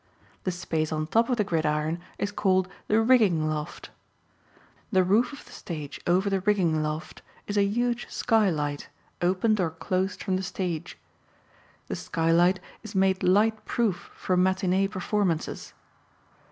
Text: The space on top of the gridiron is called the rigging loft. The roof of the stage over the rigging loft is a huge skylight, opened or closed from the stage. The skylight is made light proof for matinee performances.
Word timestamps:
The 0.45 0.51
space 0.51 0.91
on 0.91 1.05
top 1.05 1.29
of 1.29 1.37
the 1.37 1.43
gridiron 1.43 1.99
is 2.17 2.31
called 2.31 2.67
the 2.87 2.99
rigging 2.99 3.47
loft. 3.47 3.91
The 4.91 5.03
roof 5.03 5.31
of 5.31 5.45
the 5.45 5.51
stage 5.51 6.01
over 6.07 6.27
the 6.27 6.41
rigging 6.41 6.81
loft 6.81 7.21
is 7.45 7.55
a 7.55 7.63
huge 7.63 8.09
skylight, 8.09 8.89
opened 9.21 9.59
or 9.61 9.69
closed 9.69 10.23
from 10.23 10.37
the 10.37 10.41
stage. 10.41 10.97
The 11.85 11.95
skylight 11.95 12.59
is 12.81 12.95
made 12.95 13.21
light 13.21 13.63
proof 13.65 14.09
for 14.15 14.35
matinee 14.35 14.87
performances. 14.87 15.75